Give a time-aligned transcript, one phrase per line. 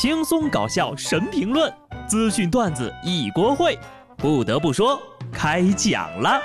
[0.00, 1.74] 轻松搞笑神评论，
[2.06, 3.76] 资讯段子一锅烩。
[4.16, 4.96] 不得不说，
[5.32, 6.40] 开讲了。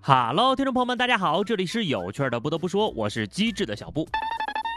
[0.00, 2.38] 哈喽，听众朋友们，大家好，这里是有趣的。
[2.38, 4.06] 不得不说，我是机智的小布。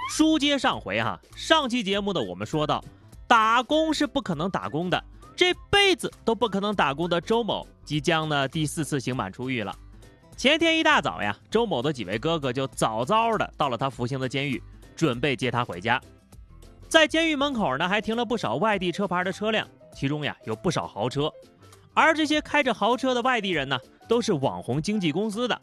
[0.10, 2.84] 书接上回哈，上期节目呢，我们说到，
[3.28, 5.04] 打工是不可能打工的，
[5.42, 9.76] 这辈子都不可能打工的周某，即将呢第四次刑满出狱了。
[10.38, 14.62] 前天一大早呀，周某的几位哥哥就早早的到了他服刑的监狱，
[14.96, 16.00] 准备接他回家。
[16.88, 21.28] 在监狱门口呢，还停了不少外地车牌的车辆，其中呀有不少豪车。
[21.96, 25.60] 而这些开着豪车的外地人呢，都是网红经纪公司的，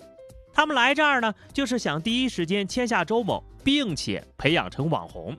[0.53, 3.41] 他们来这儿呢，就是想第一时间签下周某。
[3.62, 5.37] 并且培养成网红。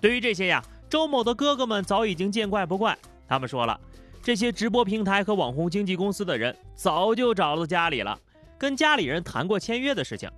[0.00, 2.96] 对于这些呀，周某的哥哥们早已经见怪不怪。
[3.28, 3.78] 他们说了，
[4.22, 8.18] 这些直播平台和网红经纪公司的人早就找到家里了，
[8.58, 10.30] 跟家里人谈过签约的事情。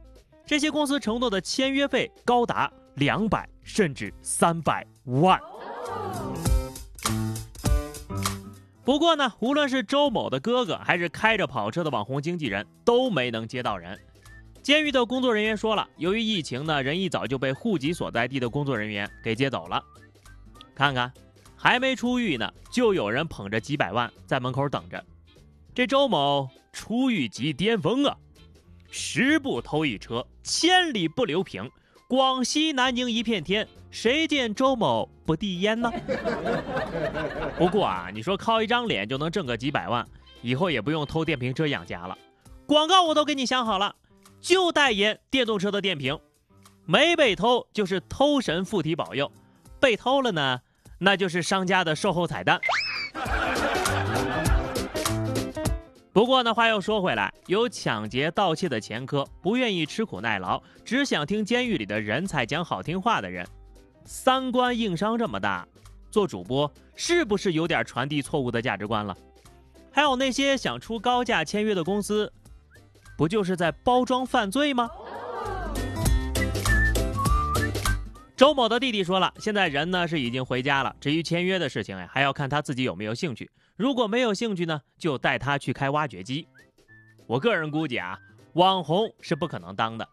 [0.47, 5.41] 这些公司承诺的签约费高达两百甚至三百万。
[8.85, 13.99] 不过呢，无论是周某的哥哥，还是开着跑车的网红经纪人，都没能接到人。
[14.63, 19.83] 监狱的工作人员说了，由于疫情呢，人一早就被户籍所在地的工作人员给接走了。
[20.75, 21.11] 看看，
[21.65, 25.03] 还没出狱呢，就有人捧着几百万在门口等着。
[25.75, 28.15] 这周某出狱即巅峰啊！
[28.91, 31.71] 十步偷一车，千里不留平，
[32.07, 35.91] 广西南宁一片天，谁见周某不递烟呢？
[37.57, 40.07] 不过啊，你说靠一张脸就能挣个几百万，
[40.43, 42.19] 以后也不用偷电瓶车养家了。
[42.67, 43.97] 广告我都给你想好了。
[44.39, 46.19] 就代言电动车的电瓶，
[46.85, 49.33] 没被偷就是偷神附体保佑，
[49.81, 50.61] 被偷了呢，
[51.05, 52.59] 那就是商家的售后彩蛋。
[56.15, 63.47] 不过呢，话又说回来，有抢劫盗窃的前科，不愿意吃苦耐劳，只想听监狱里的人才讲好听话的人，
[64.07, 65.69] 三观硬伤这么大，
[66.11, 69.15] 做主播是不是有点传递错误的价值观了？
[69.93, 72.33] 还有那些想出高价签约的公司。
[73.17, 74.91] 不就是在包装犯罪吗？
[78.37, 83.49] 周某的弟弟说了，现在人呢是已经回家了，至于签约的事情呀，还要看他自己有没有兴趣。
[83.77, 86.49] 如果没有兴趣呢，就带他去开挖掘机。
[87.29, 88.19] 我个人估计啊，
[88.55, 90.09] 网红是不可能当的，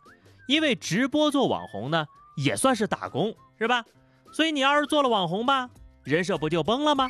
[0.47, 2.05] 因为直播做网红呢
[2.37, 3.83] 也算是打工，是吧？
[4.31, 5.67] 所以你要是做了网红吧，
[6.03, 7.09] 人设不就崩了吗？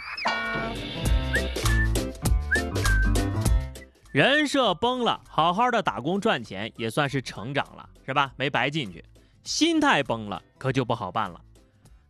[4.14, 8.32] 人设崩了，好好的打工赚钱也算是成长了，是吧？
[8.38, 9.04] 没白进去。
[9.44, 11.42] 心态崩了，可就不好办了。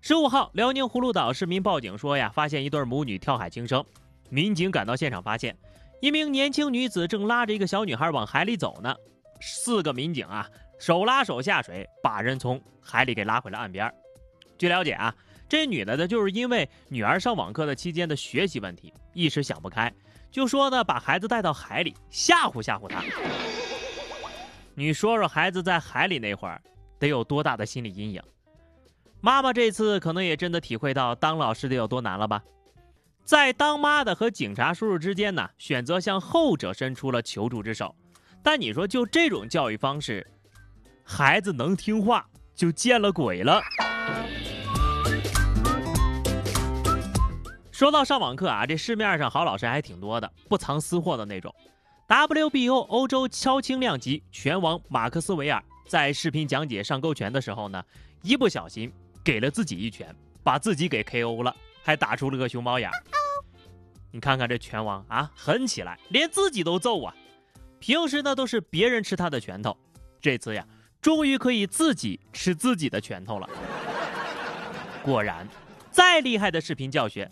[0.02, 3.84] 十五号，辽宁葫芦岛市民报警说呀，发现一对母女跳海轻生。
[4.30, 5.56] 民警赶到现场，发现
[6.02, 8.96] 一名年轻女子正拉着一个小女孩往海里走呢。
[9.40, 10.48] 四个民警啊，
[10.80, 13.92] 手拉手下水，把人从海里给拉回了岸边。
[14.58, 15.14] 据了解啊，
[15.48, 19.92] 这女的呢，就是因为女儿上网课的期间的学习问题，一时想不开。
[20.32, 23.04] 就说呢，把孩子带到海里吓唬吓唬他。
[24.74, 26.62] 你说说，孩子在海里那会儿
[27.02, 28.22] 得有多大的心理阴影？
[29.22, 32.44] 妈妈这次可能也真的体会到当老师的有多难了吧？
[33.26, 37.96] 在当妈的和警察叔叔之间呢，选择向后者伸出了求助之手。
[38.44, 40.26] 但你说，就这种教育方式，
[41.04, 42.24] 孩子能听话
[42.54, 43.60] 就见了鬼了。
[47.72, 51.52] 说到上网课啊，这市面上好老师还挺多的，不藏私货的那种。
[52.08, 57.84] WBO 欧洲超轻量级拳王马克斯维尔在视频讲解上勾拳的时候呢，
[58.22, 58.90] 一不小心
[59.22, 61.54] 给了自己一拳，把自己给 KO 了，
[61.84, 62.90] 还打出了个熊猫眼。
[64.10, 67.14] 你看看这拳王啊，狠起来连自己都揍啊！
[67.80, 69.76] 平时呢都是别人吃他的拳头，
[70.22, 70.66] 这次呀，
[71.02, 73.50] 终于可以自己吃自己的拳头了。
[75.04, 75.46] 果然，
[75.92, 77.30] 再厉害的视频教学。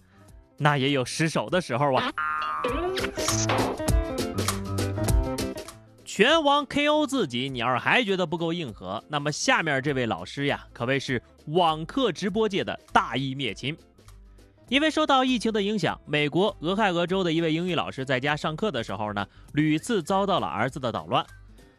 [0.57, 2.11] 那也有失手的时候啊！
[6.19, 13.73] 拳王 KO 自己，你要是还觉得不够硬核，那么下面这位老师呀，可谓是网课直播界的大义灭亲。
[14.67, 21.25] 因为受到疫情的影响，美国俄亥俄州的一位英语老师在家上课的时候呢，屡次遭到了儿子的捣乱。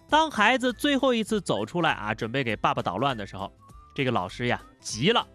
[0.09, 3.53] 当孩子最后一次走出来啊，准备给爸爸捣乱的时候，
[3.95, 5.27] 这个老师呀急了，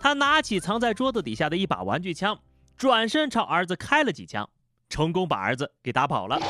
[0.00, 2.38] 他拿起藏在桌子底下的一把玩具枪。
[2.78, 4.48] 转身朝儿子开了几枪，
[4.88, 6.40] 成功把儿子给打跑了。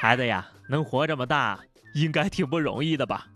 [0.00, 1.60] 孩子呀，能活这么大，
[1.92, 3.26] 应该挺不容易的吧？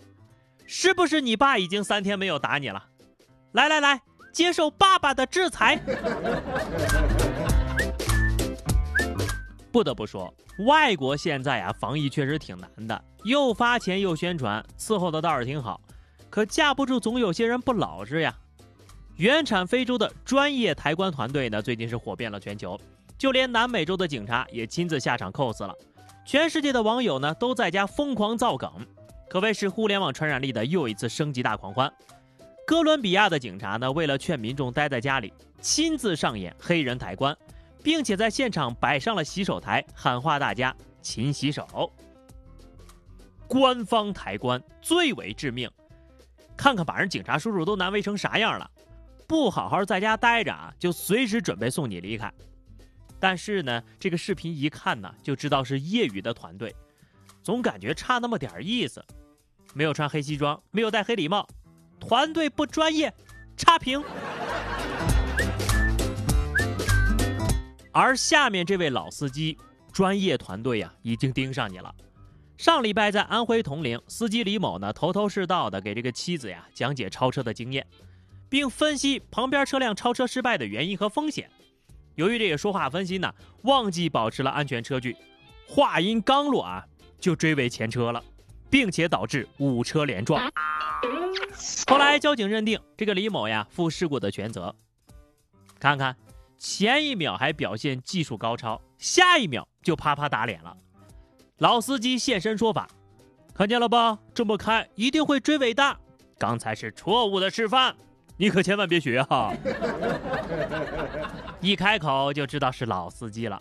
[0.64, 2.82] 是不是你爸已经三天没有打你了？
[3.52, 4.00] 来来来，
[4.32, 5.76] 接受爸爸的制裁。
[9.70, 10.34] 不得不说，
[10.66, 15.78] 外国现在啊防疫确实挺难的，又发钱又宣传，伺候的倒是挺好，
[16.31, 18.34] 可架不住总有些人不老实呀。
[19.16, 22.81] 原产非洲的专业抬棺团队呢，最近是火遍了全球，
[23.19, 25.76] 就连南美洲的警察也亲自下场 cos 了，
[26.25, 28.71] 全世界的网友呢都在家疯狂造梗，
[29.29, 31.93] 可谓是互联网传染力的又一次升级大狂欢。
[32.67, 37.37] 哥伦比亚的警察呢，为了劝民众待在家里，亲自上演黑人抬棺。
[37.85, 41.93] 并且在现场摆上了洗手台，喊话大家勤洗手。
[43.47, 45.71] 官方抬棺最为致命，
[46.56, 48.71] 看看把人警察叔叔都难为成啥样了，
[49.29, 52.32] 不好好在家待着啊，就随时准备送你离开。
[53.25, 56.76] 但是呢，这个视频一看呢，就知道是业余的团队，
[57.43, 59.03] 总感觉差那么点意思，
[59.73, 61.49] 没有穿黑西装，没有戴黑礼帽，
[61.99, 63.11] 团队不专业，
[63.56, 64.05] 差评。
[67.93, 69.56] 而下面这位老司机，
[69.91, 71.94] 专业团队呀，已经盯上你了。
[72.59, 77.87] 上礼拜在安徽铜陵，司机李某呢，头头是道的给这个妻子呀讲解超车的经验，
[78.50, 81.50] 并分析旁边车辆超车失败的原因和风险。
[82.14, 83.32] 由于这个说话分心呢，
[83.62, 85.16] 忘记保持了安全车距，
[85.66, 86.84] 话音刚落啊，
[87.19, 88.22] 就追尾前车了，
[88.70, 90.50] 并且导致五车连撞。
[91.87, 94.75] 后来交警认定这个李某呀负事故的全责。
[95.78, 96.16] 看看。
[96.56, 100.75] 前一秒还表现技术高超，下一秒就啪啪打脸了。
[101.58, 102.88] 老司机现身说法，
[103.52, 104.19] 看见了吧？
[104.32, 105.99] 这么开一定会追尾的。
[106.38, 107.94] 刚才是错误的示范，
[108.38, 109.52] 你可千万别学哈。
[111.64, 113.58] 一开口就知道是老司机了，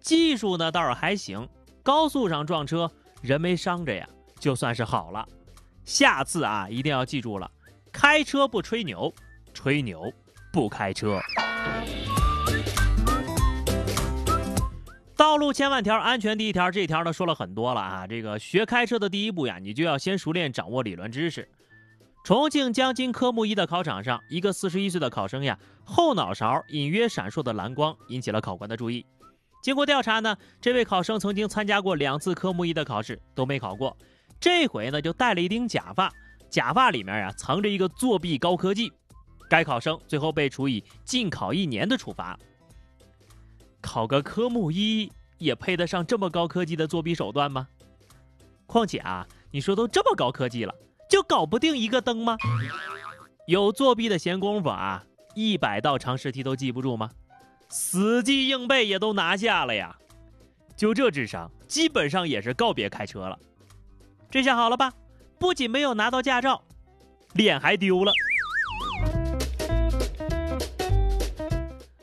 [0.00, 1.46] 技术呢倒是还行。
[1.82, 2.90] 高速上撞车
[3.20, 4.08] 人没伤着呀，
[4.40, 5.28] 就算是好了。
[5.84, 7.50] 下次啊一定要记住了，
[7.92, 9.12] 开车不吹牛，
[9.52, 10.10] 吹牛
[10.50, 11.20] 不开车。
[15.14, 16.70] 道路千万条，安全第一条。
[16.70, 18.06] 这条呢说了很多了啊。
[18.06, 21.46] 这个学开车的第一步呀，你就要先熟练掌握理论知识。
[22.24, 29.04] 重庆江津科目一的考场上，一个四十一岁的考生呀，后脑勺隐约闪烁的蓝光引起了考官的注意。
[29.60, 33.96] 经过调查呢，这位考生曾经参加过两次科目一的考试，都没考过。
[34.38, 36.12] 这回呢，就戴了一顶假发，
[36.48, 38.92] 假发里面呀藏着一个作弊高科技。
[39.48, 42.38] 该考生最后被处以禁考一年的处罚。
[43.80, 47.66] 考个科目一也配得上这么高科技的作弊手段吗？
[48.66, 50.74] 况且啊，你说都这么高科技了，
[51.12, 52.38] 就搞不定一个灯吗？
[53.46, 55.04] 有作弊的闲工夫啊，
[55.34, 57.10] 一百道常识题都记不住吗？
[57.68, 59.94] 死记硬背也都拿下了呀！
[60.74, 63.38] 就这智商，基本上也是告别开车了。
[64.30, 64.90] 这下好了吧？
[65.38, 66.64] 不仅没有拿到驾照，
[67.34, 68.12] 脸还丢了。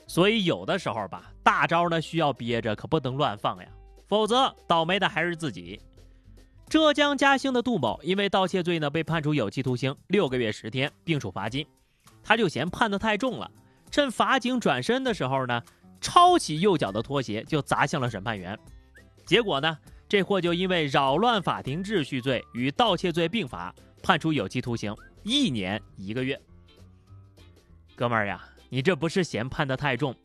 [0.06, 3.66] 所以有的时候吧，大招呢需要憋着，可不能乱放呀，
[4.08, 5.82] 否则倒霉的还是自己。
[6.70, 11.66] 浙江嘉兴的杜某因为盗窃罪呢，被判处有期徒刑六个月十天，并处罚金。
[12.24, 13.50] 他就嫌判的太重了，
[13.90, 15.64] 趁法警转身的时候呢，
[16.00, 18.56] 抄起右脚的拖鞋就砸向了审判员。
[19.26, 19.76] 结果呢，
[20.08, 23.74] 这货就因为扰乱法庭秩序罪与盗窃罪并罚，
[24.04, 26.40] 判处有期徒刑一年一个月。
[27.96, 28.48] 哥们儿呀！
[28.70, 30.16] 你这不是嫌判的太重，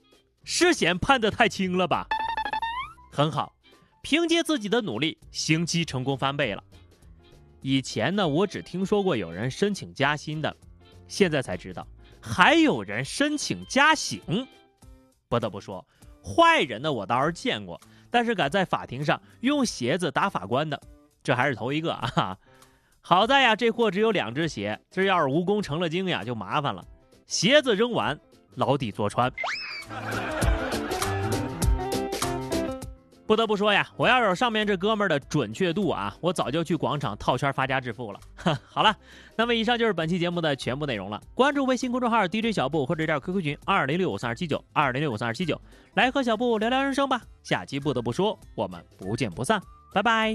[0.45, 2.07] 是嫌判的太轻了吧？
[3.11, 3.54] 很好，
[4.05, 6.63] 凭借自己的努力，刑期成功翻倍了。
[7.63, 10.55] 以前呢，我只听说过有人申请加薪的，
[11.09, 11.87] 现在才知道
[12.21, 14.47] 还有人申请加刑。
[15.27, 15.83] 不得不说，
[16.23, 17.81] 坏人呢我倒是见过，
[18.11, 20.79] 但是敢在法庭上用鞋子打法官的，
[21.23, 22.37] 这还是头一个啊！
[23.01, 26.87] 好在呀，这货只有两只鞋，这要是蜈蚣成了精呀，就麻烦了。
[27.27, 28.21] 鞋子扔完。
[28.57, 29.33] 牢底坐穿。
[33.27, 38.21] 不得不说呀，我要有上面这哥们儿的准确度啊，我早就去广场套圈发家致富了。
[38.69, 38.95] 好了，
[39.37, 41.21] 那么以上就是本期节目的全部内容了。
[41.35, 45.61] 关注微信公众号 DJ 小布或者加 QQ 群二零六五三二七九二零六五三二七九，
[45.95, 47.21] 来和小布聊聊人生吧。
[47.43, 49.61] 下期不得不说，我们不见不散，
[49.93, 50.35] 拜拜。